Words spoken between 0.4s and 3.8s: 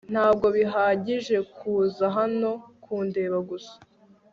bihagije kuza hano kundeba gusa